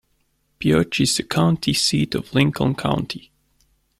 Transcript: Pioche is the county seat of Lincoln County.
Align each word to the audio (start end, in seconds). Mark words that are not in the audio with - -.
Pioche 0.59 1.01
is 1.01 1.15
the 1.15 1.21
county 1.21 1.73
seat 1.75 2.15
of 2.15 2.33
Lincoln 2.33 2.73
County. 2.73 3.31